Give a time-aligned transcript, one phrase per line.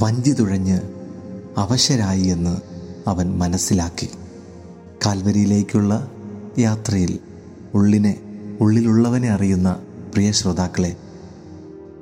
[0.00, 0.80] വഞ്ചി തുഴഞ്ഞ്
[1.58, 2.56] അവശരായി എന്ന്
[3.08, 4.08] അവൻ മനസ്സിലാക്കി.
[5.06, 6.10] കാൽവരിയിലേക്കുള്ള
[6.58, 7.18] യാത്രയിൽ
[7.74, 8.20] ഉള്ളിനെ
[8.60, 9.76] ഉള്ളിലുള്ളവനെ അറിയുന്ന
[10.12, 10.96] പ്രിയ ശ്രോതാക്കളെ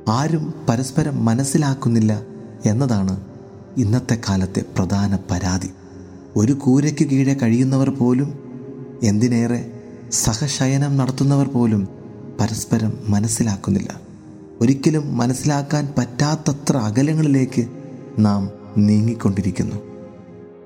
[0.08, 2.22] ആരും പരസ്പരം മനസ്സിലാക്കുന്നില്ല
[2.66, 3.20] എന്നതാണ്
[3.76, 5.70] ഇന്നത്തെ കാലത്തെ പ്രധാന പരാതി.
[6.36, 8.38] ഒരു കൂരയ്ക്ക് കീഴെ കഴിയുന്നവർ പോലും
[9.02, 9.72] എന്തിനേറെ
[10.12, 11.88] സഹശയനം നടത്തുന്നവർ പോലും
[12.40, 14.05] പരസ്പരം മനസ്സിലാക്കുന്നില്ല.
[14.60, 17.68] ഒരിക്കലും മനസ്സിലാക്കാൻ പറ്റാത്തത്ര അകലങ്ങളിലേക്ക്
[18.18, 19.76] നാം നീങ്ങിക്കൊണ്ടിരിക്കുന്നു.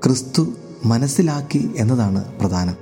[0.05, 0.53] ക്രിസ്തു
[0.85, 2.75] മനസ്സിലാക്കി എന്നതാണ് പ്രധാനം.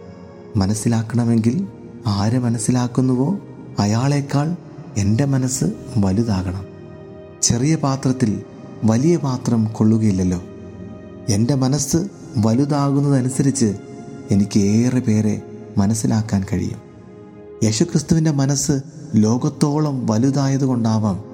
[0.56, 1.66] മനസ്സിലാക്കണമെങ്കിൽ
[2.06, 3.38] ആരെ മനസ്സിലാക്കുന്നുവോ?
[3.78, 4.56] അയാളേക്കാൾ
[4.96, 5.64] എന്റെ മനസ്സ്
[5.96, 6.66] വലുതാകണം.
[7.42, 8.42] ചെറിയ പാത്രത്തിൽ
[8.84, 10.42] വലിയ പാത്രം കൊള്ളുകയില്ലല്ലോ.
[11.28, 11.96] എന്റെ മനസ്സ്
[12.36, 13.76] വലുതാകുന്നതനുസരിച്ച്
[14.30, 15.42] എനിക്ക് ഏറെ പേരെ
[15.78, 16.87] മനസ്സിലാക്കാൻ കഴിയും.
[17.64, 18.80] യേശുക്രിസ്തുവിന്റെ മനസ്സ്
[19.16, 21.24] ലോകത്തോളം വലുതായതുകൊണ്ടാവാം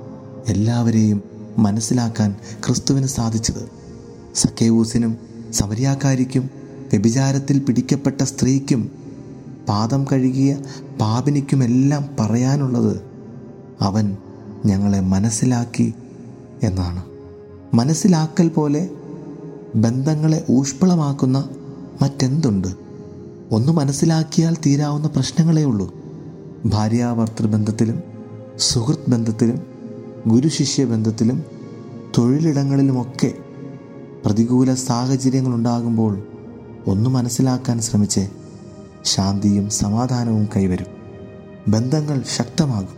[0.48, 1.22] എല്ലാവരെയും
[1.58, 2.36] മനസ്സിലാക്കാൻ
[2.67, 3.69] ക്രിസ്തുവിന് സാധിച്ചത്.
[4.34, 5.17] സക്കേവൂസിനും
[5.52, 6.50] സമരിയാക്കാരിക്കും
[6.91, 8.91] വ്യഭിചാരത്തിൽ പിടിക്കപ്പെട്ട സ്ത്രീക്കും
[9.69, 10.58] പാദം കഴുകിയ
[11.00, 13.00] പാപിനിക്കുമെല്ലാം പറയാനുള്ളത്
[13.80, 14.17] അവൻ
[14.67, 15.95] ഞങ്ങളെ മനസ്സിലാക്കി
[16.62, 17.05] എന്നാണ്.
[17.75, 18.91] മനസ്സിലാക്കൽ പോലെ
[19.75, 21.48] ബന്ധങ്ങളെ ഊഷ്മളമാക്കുന്ന
[22.02, 22.69] മറ്റെന്തുണ്ട്?
[23.50, 26.03] ഒന്ന് മനസ്സിലാക്കിയാൽ തീരാവുന്ന പ്രശ്നങ്ങളേ ഉള്ളൂ.
[26.67, 28.03] ഭാര്യാഭർത്തൃ ബന്ധത്തിലും
[28.59, 29.67] സുഹൃത്ത് ബന്ധത്തിലും
[30.27, 31.45] ഗുരുശിഷ്യ ബന്ധത്തിലും
[32.19, 33.34] തൊഴിലിടങ്ങളിലുമൊക്കെ
[34.25, 36.23] പ്രതികൂല സാഹചര്യങ്ങൾ ഉണ്ടാകുമ്പോൾ
[36.87, 38.29] ഒന്ന് മനസ്സിലാക്കാൻ ശ്രമിച്ച്
[39.05, 40.87] ശാന്തിയും സമാധാനവും കൈവരും.
[41.69, 42.97] ബന്ധങ്ങൾ ശക്തമാകും.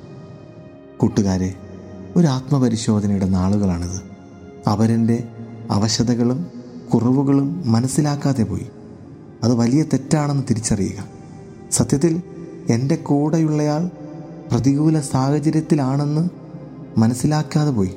[0.99, 1.55] കൂട്ടുകാരെ
[2.17, 4.03] ഒരു ആത്മപരിശോധനയുടെ നാളുകളാണിത്.
[4.67, 5.29] അവരെന്റെ
[5.71, 6.47] അവശതകളും
[6.95, 8.67] കുറവുകളും മനസ്സിലാക്കാതെ പോയി.
[9.45, 11.05] അത് വലിയ തെറ്റാണെന്ന് തിരിച്ചറിയുക.
[11.73, 12.23] സത്യത്തിൽ
[12.71, 13.91] എന്റെ കൂടെയുള്ളയാൾ
[14.53, 16.29] പ്രതികൂല സാഹചര്യത്തിലാണെന്ന്
[16.99, 17.95] മനസ്സിലാക്കാതെ പോയി.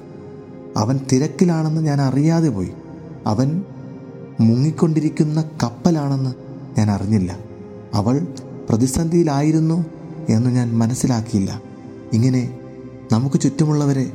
[0.78, 2.72] അവൻ തിരക്കിലാണെന്ന് ഞാൻ അറിയാതെ പോയി.
[3.26, 3.64] അവൻ
[4.40, 6.34] മുങ്ങിക്കൊണ്ടിരിക്കുന്ന കപ്പലാണെന്ന്
[6.78, 7.40] ഞാൻ അറിഞ്ഞില്ല.
[7.94, 8.28] അവൾ
[8.70, 9.86] പ്രതിസന്ധിയിലായിരുന്നു
[10.30, 11.62] എന്ന് ഞാൻ മനസ്സിലാക്കിയില്ല.
[12.14, 12.60] ഇങ്ങനെ
[13.12, 14.12] നമുക്ക് ചുറ്റുമുള്ളവരെ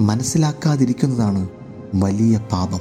[0.00, 1.48] മനസ്സിലാക്കാതിരിക്കുന്നതാണ്
[1.94, 2.80] വലിയ പാപം.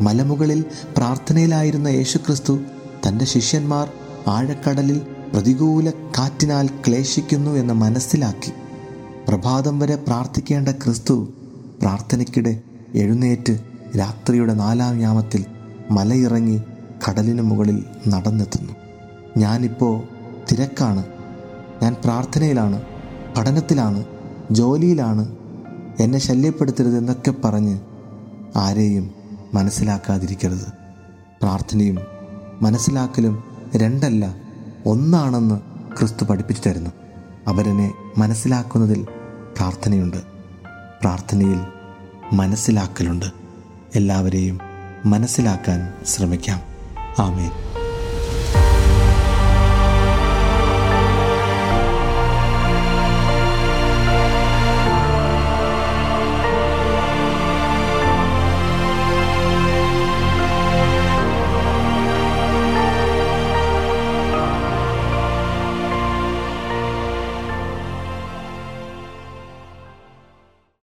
[0.00, 0.64] മലമുകളിൽ
[0.96, 2.58] പ്രാർത്ഥനയിലായിരുന്ന യേശുക്രിസ്തു
[3.08, 3.88] തന്റെ ശിഷ്യന്മാർ
[4.28, 5.00] ആഴക്കടലിൽ
[5.32, 8.52] പ്രതികൂല കാറ്റിനാൽ ക്ലേശിക്കുന്നു എന്ന് മനസ്സിലാക്കി
[9.28, 11.28] പ്രഭാതം വരെ പ്രാർത്ഥിക്കേണ്ട ക്രിസ്തു
[11.82, 12.62] പ്രാർത്ഥനയ്ക്കിടെ
[12.94, 13.60] എഴുന്നേറ്റ്
[13.98, 15.44] രാത്രിയുടെ നാലാം യാമത്തിൽ
[15.90, 16.60] മലയിറങ്ങി
[17.08, 18.72] കടലിന് മുകളിൽ നടന്നെത്തുന്നു.
[19.36, 20.02] ഞാനിപ്പോൾ
[20.52, 21.04] തിരക്കാണ്.
[21.82, 22.82] ഞാൻ പ്രാർത്ഥനയിലാണ്
[23.36, 24.04] പഠനത്തിലാണ്
[24.50, 25.36] ജോലിയിലാണ്.
[26.00, 27.80] എന്നെ ശല്യപ്പെടുത്തരുത് എന്നൊക്കെ പറഞ്ഞ്
[28.56, 29.10] ആരെയും
[29.54, 30.72] മനസ്സിലാക്കാതിരിക്കരുത്.
[31.42, 31.98] പ്രാർത്ഥനയും
[32.62, 33.44] മനസ്സിലാക്കലും
[33.76, 34.41] രണ്ടല്ല.
[34.86, 35.60] ഒന്നാണെന്ന്
[35.98, 36.90] ക്രിസ്തു പഠിപ്പിച്ചു തരുന്നു.
[37.48, 39.04] അവരനെ മനസ്സിലാക്കുന്നതിൽ
[39.56, 40.16] പ്രാർത്ഥനയുണ്ട്.
[41.00, 41.60] പ്രാർത്ഥനയിൽ
[42.32, 43.24] മനസ്സിലാക്കലുണ്ട്.
[43.94, 44.58] എല്ലാവരെയും
[45.06, 46.60] മനസ്സിലാക്കാൻ ശ്രമിക്കാം.
[47.18, 47.71] ആമേൻ.